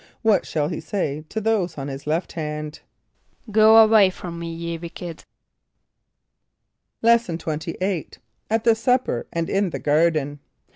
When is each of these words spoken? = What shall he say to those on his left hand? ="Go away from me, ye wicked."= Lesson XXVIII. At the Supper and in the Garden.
= 0.15 0.21
What 0.23 0.47
shall 0.47 0.67
he 0.69 0.79
say 0.79 1.25
to 1.29 1.39
those 1.39 1.77
on 1.77 1.87
his 1.87 2.07
left 2.07 2.31
hand? 2.31 2.79
="Go 3.51 3.75
away 3.77 4.09
from 4.09 4.39
me, 4.39 4.51
ye 4.51 4.75
wicked."= 4.75 5.23
Lesson 7.03 7.35
XXVIII. 7.35 8.07
At 8.49 8.63
the 8.63 8.73
Supper 8.73 9.27
and 9.31 9.47
in 9.47 9.69
the 9.69 9.77
Garden. 9.77 10.39